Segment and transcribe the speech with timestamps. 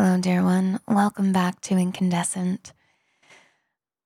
[0.00, 0.78] Hello, dear one.
[0.86, 2.72] Welcome back to Incandescent.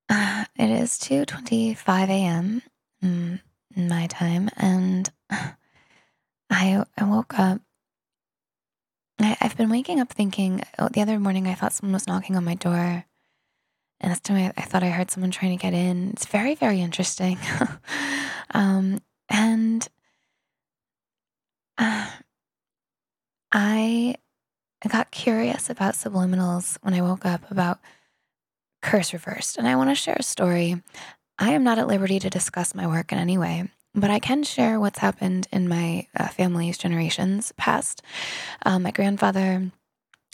[0.09, 2.63] Uh, it is 2:25 a.m.
[3.05, 3.41] Mm,
[3.77, 5.11] my time, and
[6.49, 7.61] I I woke up.
[9.21, 10.63] I, I've been waking up thinking.
[10.79, 13.05] Oh, the other morning, I thought someone was knocking on my door,
[14.01, 16.13] and this time I, I thought I heard someone trying to get in.
[16.13, 17.37] It's very very interesting,
[18.55, 19.87] um, and
[21.77, 22.09] uh,
[23.53, 24.15] I
[24.85, 27.79] I got curious about subliminals when I woke up about
[28.83, 30.83] curse reversed, and I want to share a story.
[31.39, 34.43] I am not at liberty to discuss my work in any way, but I can
[34.43, 38.03] share what's happened in my uh, family's generations past.
[38.67, 39.71] Um, my grandfather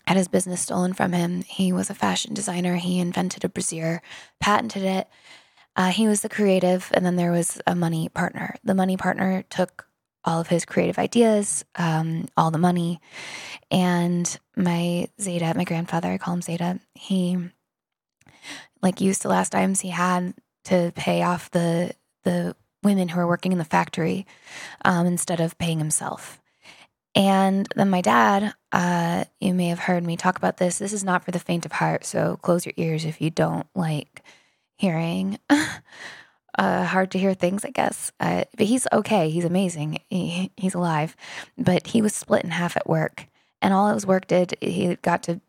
[0.07, 1.43] had his business stolen from him.
[1.43, 2.77] He was a fashion designer.
[2.77, 4.01] He invented a brassiere,
[4.41, 5.09] patented it.
[5.77, 8.57] Uh, he was the creative, and then there was a money partner.
[8.65, 9.88] The money partner took
[10.25, 13.01] all of his creative ideas, um, all the money.
[13.71, 17.39] And my Zeta, my grandfather, I call him Zeta, he
[18.83, 20.35] like used the last items he had
[20.65, 21.93] to pay off the
[22.25, 24.27] the women who were working in the factory
[24.85, 26.41] um, instead of paying himself.
[27.15, 30.79] And then my dad, uh, you may have heard me talk about this.
[30.79, 33.67] This is not for the faint of heart, so close your ears if you don't
[33.75, 34.23] like
[34.77, 35.39] hearing.
[36.59, 38.13] uh, hard to hear things, I guess.
[38.19, 39.31] Uh, but he's okay.
[39.31, 40.01] He's amazing.
[40.11, 41.17] He, he's alive.
[41.57, 43.27] But he was split in half at work.
[43.63, 45.41] And all his work did, he got to.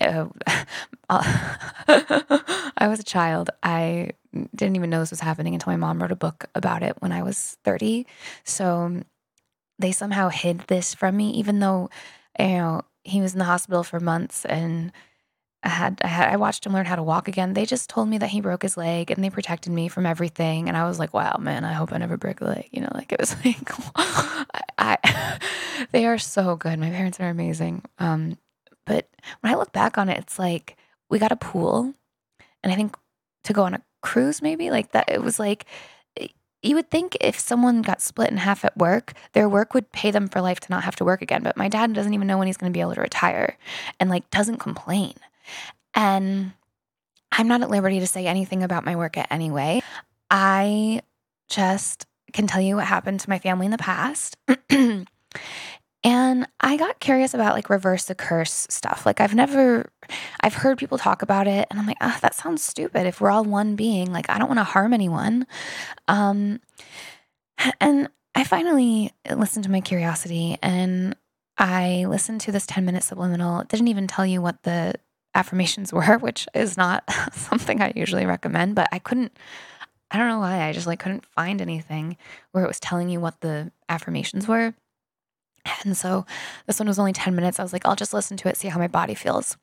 [0.00, 0.26] Uh,
[1.08, 3.50] I was a child.
[3.62, 4.10] I
[4.54, 7.12] didn't even know this was happening until my mom wrote a book about it when
[7.12, 8.06] I was 30.
[8.44, 9.02] So
[9.78, 11.90] they somehow hid this from me, even though,
[12.38, 14.92] you know, he was in the hospital for months and
[15.62, 17.52] I had, I had I watched him learn how to walk again.
[17.52, 20.68] They just told me that he broke his leg and they protected me from everything.
[20.68, 22.68] And I was like, wow, man, I hope I never break a leg.
[22.70, 25.38] You know, like it was like I, I
[25.92, 26.78] they are so good.
[26.78, 27.82] My parents are amazing.
[27.98, 28.38] Um,
[28.86, 29.08] but
[29.40, 30.76] when I look back on it, it's like
[31.10, 31.92] we got a pool
[32.62, 32.96] and I think
[33.44, 35.66] to go on a cruise maybe like that it was like
[36.62, 40.10] you would think if someone got split in half at work, their work would pay
[40.10, 41.42] them for life to not have to work again.
[41.42, 43.56] But my dad doesn't even know when he's going to be able to retire
[43.98, 45.14] and like doesn't complain.
[45.94, 46.52] And
[47.32, 49.82] I'm not at liberty to say anything about my work at any way.
[50.30, 51.02] I
[51.48, 54.36] just can tell you what happened to my family in the past.
[54.70, 59.04] and I got curious about like reverse the curse stuff.
[59.04, 59.90] Like I've never
[60.40, 63.06] I've heard people talk about it and I'm like, "Ah, oh, that sounds stupid.
[63.06, 65.46] If we're all one being, like I don't want to harm anyone."
[66.08, 66.60] Um
[67.80, 71.16] and I finally listened to my curiosity and
[71.58, 73.60] I listened to this 10 minute subliminal.
[73.60, 74.94] It didn't even tell you what the
[75.34, 79.32] affirmations were, which is not something I usually recommend, but I couldn't
[80.10, 80.64] I don't know why.
[80.64, 82.16] I just like couldn't find anything
[82.50, 84.74] where it was telling you what the affirmations were.
[85.84, 86.26] And so
[86.66, 87.60] this one was only 10 minutes.
[87.60, 89.56] I was like, I'll just listen to it, see how my body feels.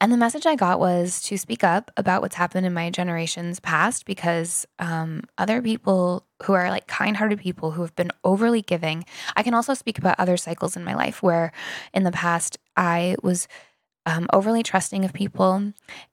[0.00, 3.60] And the message I got was to speak up about what's happened in my generations
[3.60, 8.60] past because um, other people who are like kind hearted people who have been overly
[8.60, 11.50] giving, I can also speak about other cycles in my life where
[11.94, 13.48] in the past I was
[14.06, 15.72] um, overly trusting of people,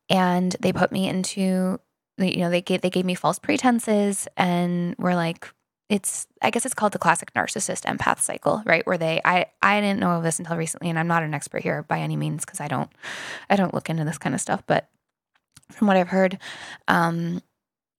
[0.09, 1.80] and they put me into
[2.18, 5.48] you know they gave they gave me false pretenses and were like
[5.90, 8.86] it's I guess it's called the classic narcissist empath cycle, right?
[8.86, 11.62] Where they I I didn't know of this until recently, and I'm not an expert
[11.62, 12.90] here by any means because I don't
[13.50, 14.90] I don't look into this kind of stuff, but
[15.72, 16.40] from what I've heard,
[16.88, 17.42] um,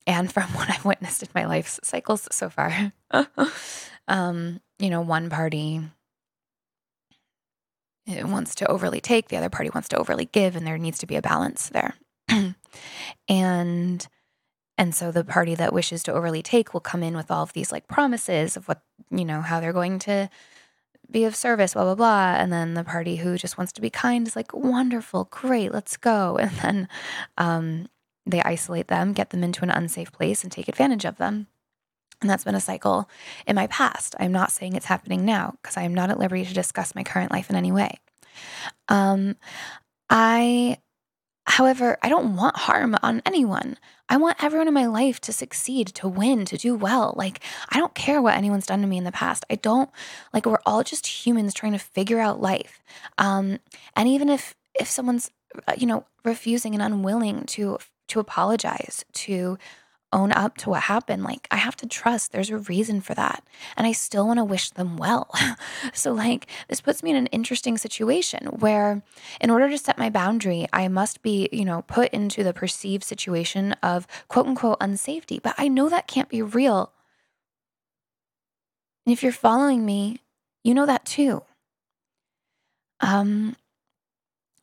[0.06, 2.92] and from what I've witnessed in my life's cycles so far,
[4.08, 5.80] um, you know, one party
[8.06, 11.06] wants to overly take, the other party wants to overly give, and there needs to
[11.06, 11.94] be a balance there.
[13.28, 14.08] and
[14.76, 17.52] and so the party that wishes to overly take will come in with all of
[17.52, 20.28] these like promises of what, you know, how they're going to
[21.10, 22.34] be of service, blah, blah, blah.
[22.36, 25.96] And then the party who just wants to be kind is like, wonderful, great, let's
[25.96, 26.38] go.
[26.40, 26.88] And then
[27.38, 27.86] um,
[28.26, 31.46] they isolate them, get them into an unsafe place, and take advantage of them.
[32.20, 33.08] And that's been a cycle
[33.46, 34.14] in my past.
[34.18, 37.02] I'm not saying it's happening now because I am not at liberty to discuss my
[37.02, 37.98] current life in any way.
[38.88, 39.36] Um,
[40.08, 40.78] I,
[41.46, 43.78] however, I don't want harm on anyone.
[44.08, 47.14] I want everyone in my life to succeed, to win, to do well.
[47.16, 49.44] Like, I don't care what anyone's done to me in the past.
[49.50, 49.90] I don't,
[50.32, 52.82] like, we're all just humans trying to figure out life.
[53.18, 53.60] Um,
[53.96, 55.30] and even if, if someone's,
[55.66, 57.78] uh, you know, refusing and unwilling to,
[58.08, 59.58] to apologize, to
[60.14, 61.24] own up to what happened.
[61.24, 63.44] Like, I have to trust there's a reason for that.
[63.76, 65.30] And I still want to wish them well.
[65.92, 69.02] so, like, this puts me in an interesting situation where,
[69.40, 73.04] in order to set my boundary, I must be, you know, put into the perceived
[73.04, 75.42] situation of quote unquote unsafety.
[75.42, 76.92] But I know that can't be real.
[79.06, 80.20] And if you're following me,
[80.62, 81.42] you know that too.
[83.00, 83.56] Um,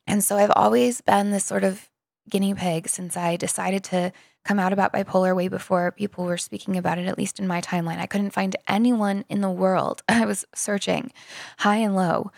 [0.08, 1.90] And so I've always been this sort of
[2.30, 4.12] guinea pig since I decided to
[4.44, 7.62] come out about bipolar way before people were speaking about it, at least in my
[7.62, 8.00] timeline.
[8.00, 10.04] I couldn't find anyone in the world.
[10.10, 11.12] I was searching
[11.60, 12.32] high and low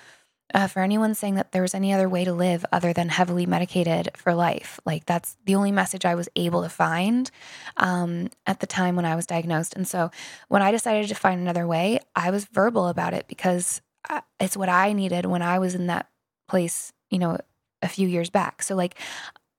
[0.53, 3.45] uh, for anyone saying that there was any other way to live other than heavily
[3.45, 4.79] medicated for life.
[4.85, 7.29] Like that's the only message I was able to find
[7.77, 9.73] um, at the time when I was diagnosed.
[9.75, 10.11] And so
[10.49, 14.57] when I decided to find another way, I was verbal about it because uh, it's
[14.57, 16.07] what I needed when I was in that
[16.47, 17.37] place, you know,
[17.81, 18.61] a few years back.
[18.61, 18.95] So like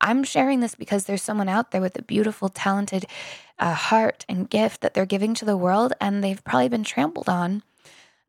[0.05, 3.07] I'm sharing this because there's someone out there with a beautiful, talented
[3.59, 7.29] uh, heart and gift that they're giving to the world, and they've probably been trampled
[7.29, 7.63] on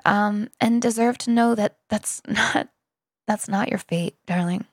[0.05, 2.69] um, and deserve to know that that's not
[3.27, 4.65] that's not your fate, darling.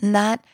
[0.00, 0.44] And that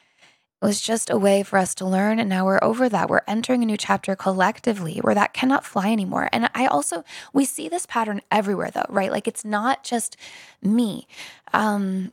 [0.60, 3.08] was just a way for us to learn, and now we're over that.
[3.08, 6.28] We're entering a new chapter collectively where that cannot fly anymore.
[6.32, 9.12] And I also we see this pattern everywhere, though, right?
[9.12, 10.16] Like it's not just
[10.60, 11.06] me.
[11.52, 12.12] Um,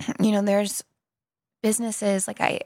[0.20, 0.84] you know, there's
[1.62, 2.60] businesses like I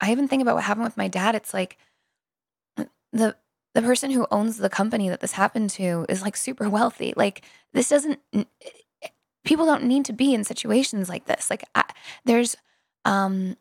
[0.00, 1.34] I even think about what happened with my dad.
[1.34, 1.78] It's like
[3.12, 3.36] the
[3.74, 7.12] the person who owns the company that this happened to is like super wealthy.
[7.16, 8.20] Like this doesn't
[9.44, 11.50] people don't need to be in situations like this.
[11.50, 11.84] Like I,
[12.24, 12.56] there's
[13.04, 13.56] um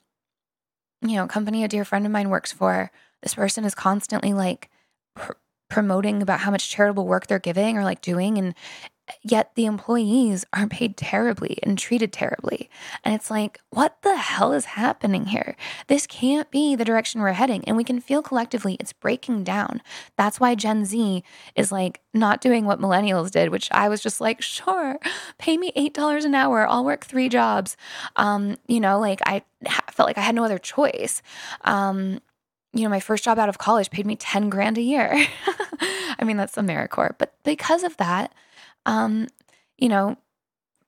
[1.02, 2.92] you know, a company a dear friend of mine works for.
[3.22, 4.70] This person is constantly like
[5.16, 5.34] pr-
[5.70, 8.56] promoting about how much charitable work they're giving or like doing and
[9.22, 12.70] yet the employees are paid terribly and treated terribly.
[13.04, 15.56] And it's like, what the hell is happening here?
[15.88, 17.64] This can't be the direction we're heading.
[17.66, 19.82] And we can feel collectively it's breaking down.
[20.18, 21.24] That's why Gen Z
[21.56, 24.98] is like not doing what millennials did, which I was just like, sure,
[25.38, 26.68] pay me $8 an hour.
[26.68, 27.78] I'll work three jobs.
[28.16, 29.44] Um, you know, like I
[29.92, 31.22] felt like I had no other choice.
[31.62, 32.20] Um,
[32.74, 35.26] you know, my first job out of college paid me 10 grand a year.
[36.20, 37.16] I mean, that's AmeriCorps.
[37.18, 38.34] But because of that,
[38.88, 39.28] um,
[39.78, 40.18] you know,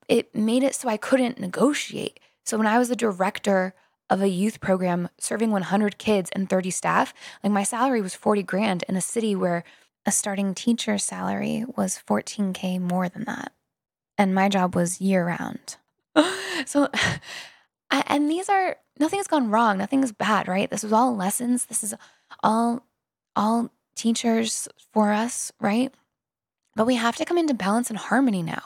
[0.08, 2.20] it made it so I couldn't negotiate.
[2.44, 3.76] So when I was the director
[4.10, 7.14] of a youth program serving 100 kids and 30 staff,
[7.44, 9.64] like my salary was 40 grand in a city where
[10.06, 13.52] a starting teacher salary was 14K more than that.
[14.18, 15.78] And my job was year round.
[16.66, 16.90] so,
[17.92, 19.78] and these are, nothing's gone wrong.
[19.78, 20.70] Nothing's bad, right?
[20.70, 21.66] This is all lessons.
[21.66, 21.94] This is
[22.42, 22.88] all,
[23.36, 25.94] all teachers for us, right?
[26.76, 28.64] But we have to come into balance and harmony now.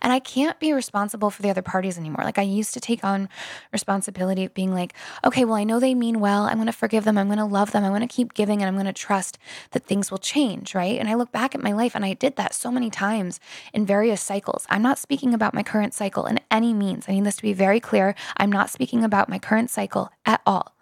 [0.00, 2.24] And I can't be responsible for the other parties anymore.
[2.24, 3.28] Like I used to take on
[3.72, 4.94] responsibility of being like,
[5.24, 6.44] okay, well, I know they mean well.
[6.44, 7.18] I'm going to forgive them.
[7.18, 7.84] I'm going to love them.
[7.84, 9.38] I'm going to keep giving and I'm going to trust
[9.72, 10.74] that things will change.
[10.74, 10.98] Right.
[10.98, 13.40] And I look back at my life and I did that so many times
[13.72, 14.66] in various cycles.
[14.70, 17.06] I'm not speaking about my current cycle in any means.
[17.08, 18.14] I need this to be very clear.
[18.36, 20.74] I'm not speaking about my current cycle at all.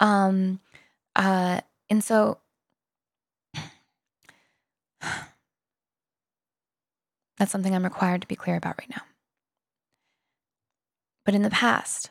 [0.00, 0.60] Um,
[1.14, 2.38] uh, and so,
[7.38, 9.02] That's something I'm required to be clear about right now.
[11.24, 12.10] But in the past,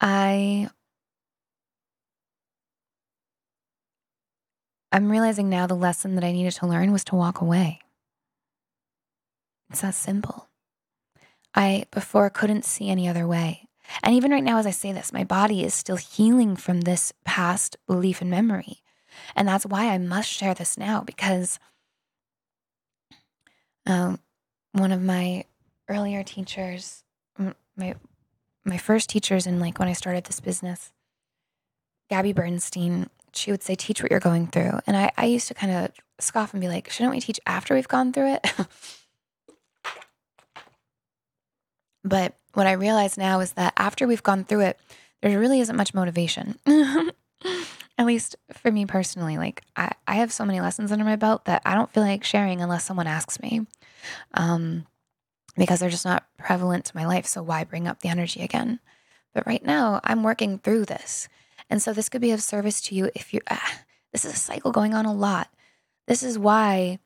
[0.00, 0.70] I
[4.90, 7.80] I'm realizing now the lesson that I needed to learn was to walk away.
[9.70, 10.48] It's that simple.
[11.54, 13.68] I before couldn't see any other way.
[14.02, 17.12] And even right now, as I say this, my body is still healing from this
[17.24, 18.82] past belief and memory.
[19.34, 21.58] And that's why I must share this now because
[23.88, 24.20] um,
[24.72, 25.44] one of my
[25.88, 27.04] earlier teachers,
[27.76, 27.94] my
[28.64, 30.92] my first teachers, and like when I started this business,
[32.10, 35.54] Gabby Bernstein, she would say, "Teach what you're going through," and I I used to
[35.54, 38.46] kind of scoff and be like, "Shouldn't we teach after we've gone through it?"
[42.04, 44.78] but what I realize now is that after we've gone through it,
[45.22, 46.58] there really isn't much motivation.
[47.98, 51.44] At least for me personally, like I, I have so many lessons under my belt
[51.46, 53.66] that I don't feel like sharing unless someone asks me.
[54.34, 54.86] Um,
[55.56, 57.26] because they're just not prevalent to my life.
[57.26, 58.78] So why bring up the energy again?
[59.34, 61.28] But right now, I'm working through this.
[61.68, 63.80] And so this could be of service to you if you, ah,
[64.12, 65.48] this is a cycle going on a lot.
[66.06, 67.00] This is why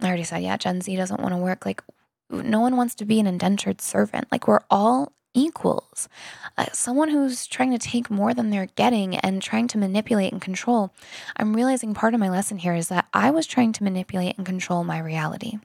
[0.00, 1.64] I already said, yeah, Gen Z doesn't want to work.
[1.64, 1.82] Like,
[2.30, 4.26] no one wants to be an indentured servant.
[4.32, 6.08] Like, we're all equals.
[6.56, 10.40] Uh, someone who's trying to take more than they're getting and trying to manipulate and
[10.40, 10.92] control.
[11.36, 14.46] I'm realizing part of my lesson here is that I was trying to manipulate and
[14.46, 15.58] control my reality.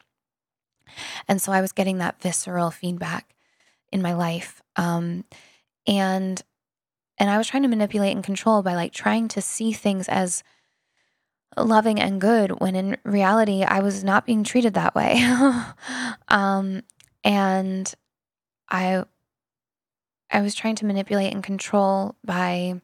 [1.27, 3.33] And so I was getting that visceral feedback
[3.91, 4.61] in my life.
[4.75, 5.23] Um,
[5.87, 6.41] and
[7.17, 10.43] and I was trying to manipulate and control by like trying to see things as
[11.57, 15.21] loving and good when in reality I was not being treated that way.
[16.29, 16.81] um,
[17.23, 17.93] and
[18.69, 19.03] I
[20.31, 22.81] I was trying to manipulate and control by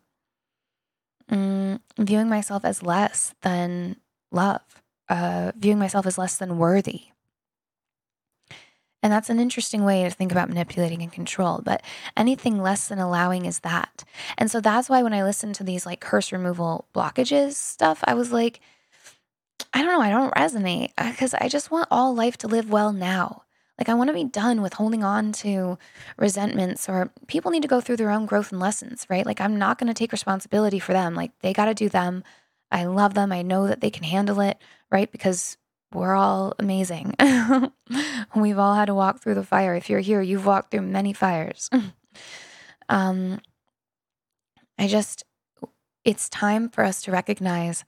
[1.31, 3.97] mm, viewing myself as less than
[4.31, 4.61] love,
[5.09, 7.05] uh, viewing myself as less than worthy.
[9.03, 11.61] And that's an interesting way to think about manipulating and control.
[11.63, 11.81] But
[12.17, 14.03] anything less than allowing is that.
[14.37, 18.15] And so that's why when I listen to these like curse removal blockages stuff, I
[18.15, 18.59] was like,
[19.73, 22.91] I don't know, I don't resonate because I just want all life to live well
[22.91, 23.43] now.
[23.77, 25.77] Like, I want to be done with holding on to
[26.17, 29.25] resentments, or people need to go through their own growth and lessons, right?
[29.25, 31.13] Like, I'm not going to take responsibility for them.
[31.13, 32.23] Like, they got to do them.
[32.71, 33.31] I love them.
[33.31, 34.57] I know that they can handle it,
[34.91, 35.11] right?
[35.11, 35.57] Because
[35.93, 37.15] we're all amazing.
[38.35, 39.75] We've all had to walk through the fire.
[39.75, 41.69] If you're here, you've walked through many fires.
[42.89, 43.39] um,
[44.77, 45.23] I just,
[46.03, 47.85] it's time for us to recognize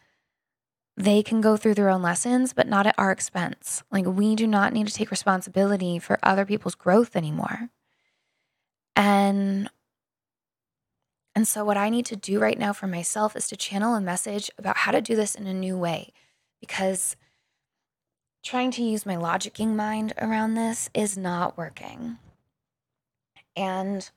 [0.99, 3.83] they can go through their own lessons, but not at our expense.
[3.89, 7.69] Like, we do not need to take responsibility for other people's growth anymore.
[8.97, 9.69] And
[11.35, 14.01] and so what I need to do right now for myself is to channel a
[14.01, 16.11] message about how to do this in a new way
[16.59, 17.15] because
[18.43, 22.17] trying to use my logicking mind around this is not working.
[23.55, 24.09] And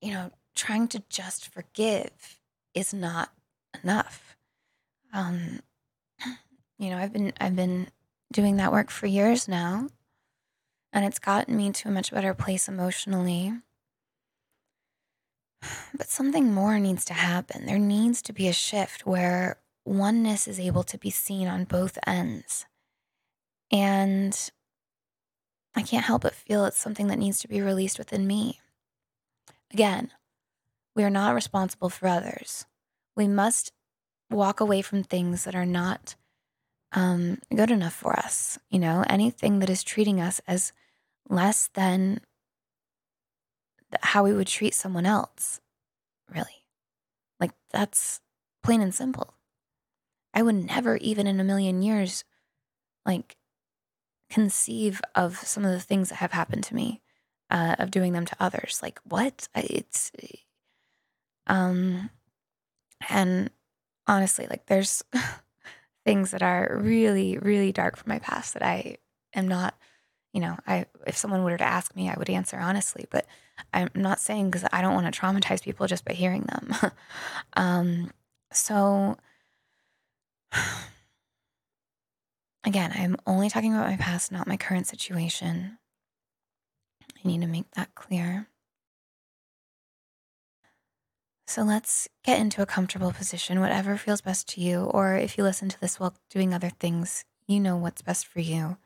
[0.00, 2.40] you know, trying to just forgive
[2.74, 3.32] is not
[3.84, 4.36] enough.
[5.12, 5.60] Um,
[6.78, 7.88] you know, I've been I've been
[8.32, 9.88] doing that work for years now,
[10.92, 13.52] and it's gotten me to a much better place emotionally.
[15.94, 17.66] But something more needs to happen.
[17.66, 21.98] There needs to be a shift where oneness is able to be seen on both
[22.06, 22.64] ends.
[23.70, 24.50] And
[25.74, 28.60] I can't help but feel it's something that needs to be released within me.
[29.72, 30.10] Again,
[30.96, 32.66] we are not responsible for others.
[33.16, 33.72] We must
[34.30, 36.14] walk away from things that are not
[36.92, 38.58] um, good enough for us.
[38.70, 40.72] You know, anything that is treating us as
[41.28, 42.20] less than
[44.02, 45.60] how we would treat someone else,
[46.32, 46.64] really.
[47.38, 48.20] Like, that's
[48.62, 49.34] plain and simple.
[50.32, 52.24] I would never, even in a million years,
[53.04, 53.36] like,
[54.28, 57.02] conceive of some of the things that have happened to me,
[57.50, 58.78] uh, of doing them to others.
[58.80, 59.48] Like, what?
[59.56, 60.12] It's,
[61.48, 62.10] um,
[63.08, 63.50] and
[64.10, 65.02] honestly, like there's
[66.04, 68.96] things that are really, really dark from my past that I
[69.34, 69.74] am not,
[70.32, 73.26] you know, I if someone were to ask me, I would answer honestly, but
[73.72, 76.74] I'm not saying because I don't want to traumatize people just by hearing them.
[77.56, 78.10] um,
[78.52, 79.16] so
[82.64, 85.78] again, I'm only talking about my past, not my current situation.
[87.24, 88.48] I need to make that clear.
[91.50, 94.82] So let's get into a comfortable position, whatever feels best to you.
[94.84, 98.38] Or if you listen to this while doing other things, you know what's best for
[98.38, 98.76] you.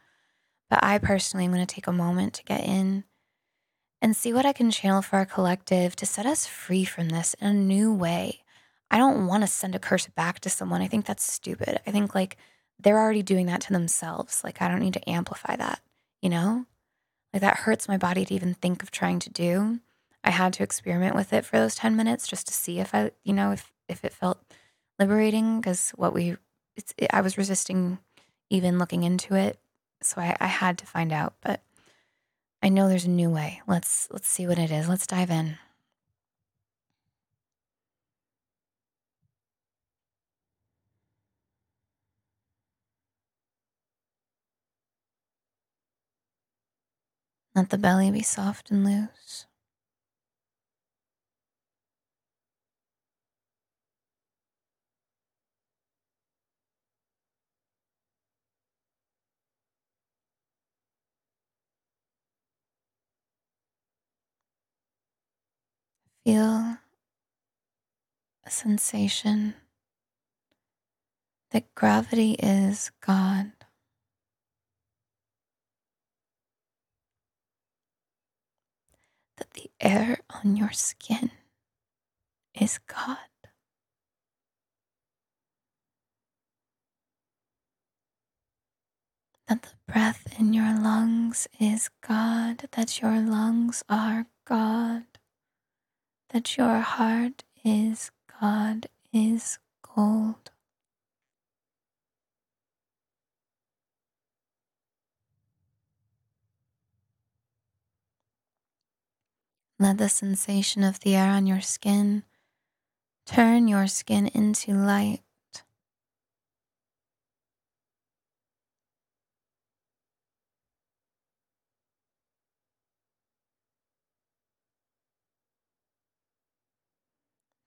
[0.71, 3.05] But I personally am going to take a moment to get in
[4.01, 7.35] and see what I can channel for our collective to set us free from this
[7.35, 8.41] in a new way.
[8.91, 10.81] I don't want to send a curse back to someone.
[10.81, 11.83] I think that's stupid.
[11.87, 12.39] I think like
[12.79, 14.43] they're already doing that to themselves.
[14.43, 15.81] Like I don't need to amplify that,
[16.23, 16.65] you know?
[17.31, 19.81] Like that hurts my body to even think of trying to do.
[20.25, 23.13] I had to experiment with it for those 10 minutes just to see if I,
[23.25, 24.41] you know, if if it felt
[24.99, 26.37] liberating because what we
[26.77, 27.99] it's it, I was resisting
[28.51, 29.59] even looking into it.
[30.03, 31.63] So I, I had to find out, but
[32.63, 33.63] I know there's a new way.
[33.69, 34.89] Let's let's see what it is.
[34.89, 35.59] Let's dive in.
[47.57, 49.47] Let the belly be soft and loose.
[66.25, 66.79] Feel
[68.47, 69.53] a sensation
[71.51, 73.53] that gravity is God.
[79.37, 81.31] That the air on your skin
[82.59, 83.19] is God.
[89.49, 95.05] That the breath in your lungs is God, that your lungs are God
[96.35, 98.11] that your heart is
[98.41, 99.61] God is
[99.95, 100.51] gold.
[109.79, 112.25] Let the sensation of the air on your skin
[113.27, 115.21] turn your skin into light.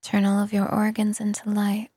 [0.08, 1.90] Turn all of your organs into light.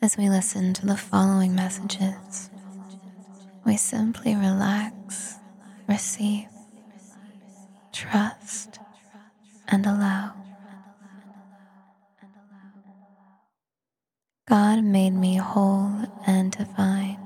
[0.00, 2.48] As we listen to the following messages,
[3.66, 5.34] we simply relax,
[5.86, 6.46] receive,
[7.92, 8.78] trust,
[9.68, 10.32] and allow.
[14.48, 15.92] God made me whole
[16.26, 17.18] and divine.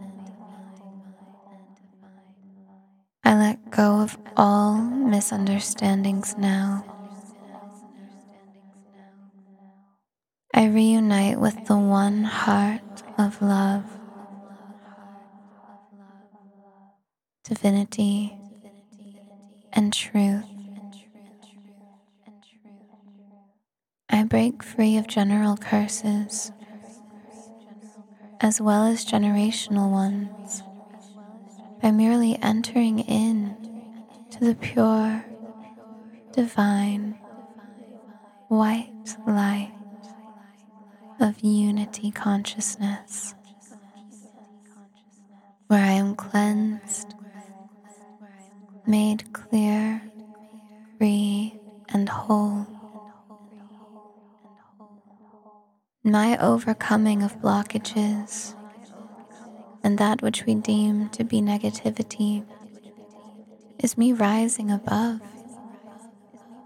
[3.22, 6.84] I let go of all misunderstandings now.
[10.54, 12.80] I reunite with the one heart
[13.18, 13.84] of love,
[17.44, 18.36] divinity,
[19.72, 20.44] and truth.
[24.10, 26.50] I break free of general curses
[28.40, 30.62] as well as generational ones
[31.82, 33.56] by merely entering in
[34.30, 35.24] to the pure,
[36.32, 37.18] divine,
[38.48, 39.72] white light
[41.20, 43.34] of unity consciousness,
[45.68, 47.14] where I am cleansed,
[48.86, 50.02] made clear,
[50.98, 51.54] free,
[51.90, 52.66] and whole.
[56.04, 58.54] My overcoming of blockages
[59.88, 62.44] and that which we deem to be negativity
[63.78, 65.18] is me rising above,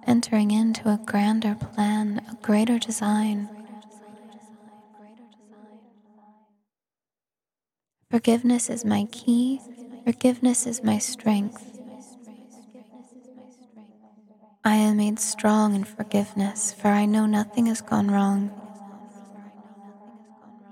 [0.05, 3.49] entering into a grander plan, a greater design
[8.11, 9.61] Forgiveness is my key.
[10.05, 11.79] Forgiveness is my strength.
[14.65, 18.51] I am made strong in forgiveness, for I know nothing has gone wrong.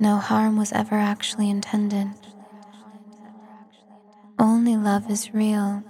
[0.01, 2.20] No harm was ever actually intended.
[4.81, 5.85] Love is real.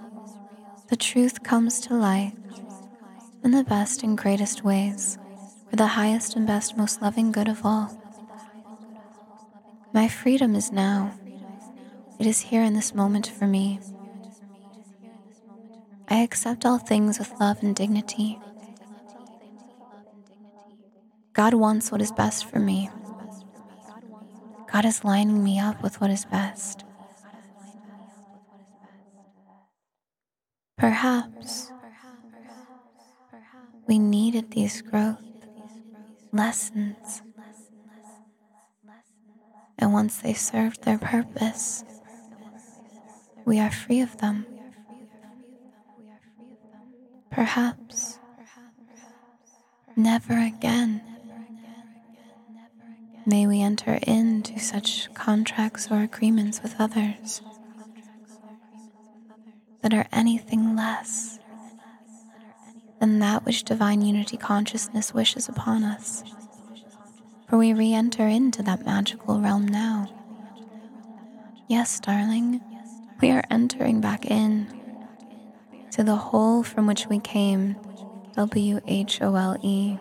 [0.89, 2.33] The truth comes to light
[3.41, 5.17] in the best and greatest ways
[5.69, 7.97] for the highest and best, most loving good of all.
[9.93, 11.13] My freedom is now.
[12.19, 13.79] It is here in this moment for me.
[16.09, 18.39] I accept all things with love and dignity.
[21.31, 22.89] God wants what is best for me.
[24.69, 26.83] God is lining me up with what is best.
[30.81, 31.71] Perhaps
[33.87, 35.21] we needed these growth
[36.31, 37.21] lessons.
[39.77, 41.83] And once they served their purpose,
[43.45, 44.47] we are free of them.
[47.29, 48.17] Perhaps
[49.95, 51.03] never again
[53.27, 57.43] may we enter into such contracts or agreements with others
[59.81, 61.39] that are anything less
[62.99, 66.23] than that which divine unity consciousness wishes upon us.
[67.47, 70.09] For we re enter into that magical realm now.
[71.67, 72.61] Yes, darling,
[73.21, 74.67] we are entering back in
[75.91, 77.75] to the hole from which we came,
[78.35, 79.97] W H O L E.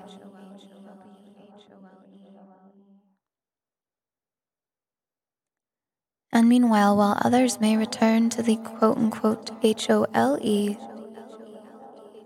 [6.33, 10.79] And meanwhile, while others may return to the quote unquote H O L E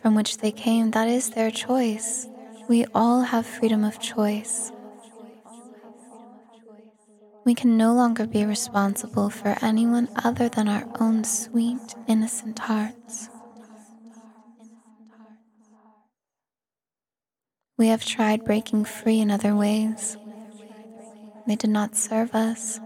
[0.00, 2.26] from which they came, that is their choice.
[2.68, 4.70] We all have freedom of choice
[7.44, 13.28] we can no longer be responsible for anyone other than our own sweet, innocent hearts.
[17.76, 20.16] We have tried breaking free in other ways.
[21.46, 22.80] They did not serve us.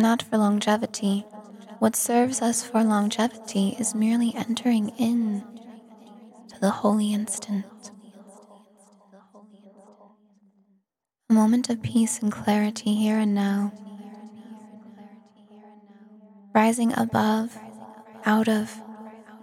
[0.00, 1.26] Not for longevity.
[1.78, 5.44] What serves us for longevity is merely entering in
[6.48, 7.66] to the holy instant.
[11.28, 13.72] a moment of peace and clarity here and now,
[16.54, 17.58] rising above,
[18.24, 18.80] out of,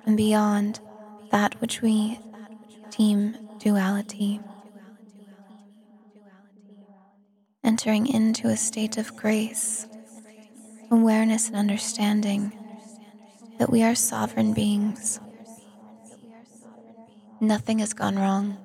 [0.07, 0.79] and beyond
[1.29, 2.19] that which we
[2.89, 4.41] deem duality,
[7.63, 9.87] entering into a state of grace,
[10.89, 12.53] awareness, and understanding
[13.57, 15.19] that we are sovereign beings.
[17.39, 18.57] Nothing has gone wrong.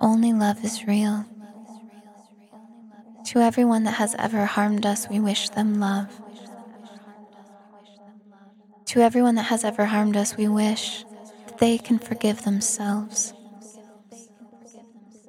[0.00, 1.26] Only love is real.
[3.24, 6.08] To everyone that has ever harmed us, we wish them love.
[8.86, 11.04] To everyone that has ever harmed us, we wish
[11.46, 13.34] that they can forgive themselves.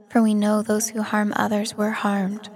[0.09, 2.49] For we know those who harm others were harmed.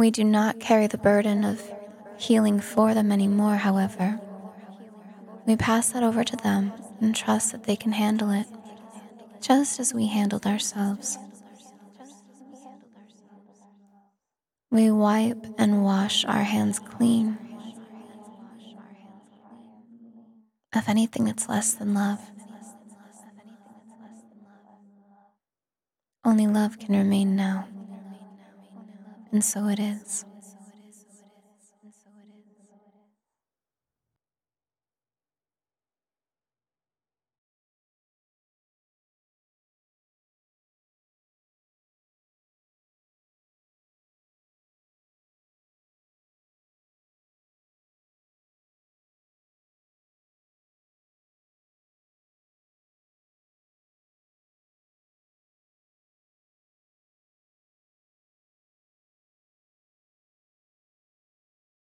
[0.00, 1.62] We do not carry the burden of
[2.16, 4.18] healing for them anymore, however.
[5.44, 8.46] We pass that over to them and trust that they can handle it.
[9.42, 11.18] just as we handled ourselves.
[14.70, 17.36] We wipe and wash our hands clean
[20.74, 22.20] of anything that's less than love.
[26.24, 27.66] Only love can remain now.
[29.32, 30.24] And so it is.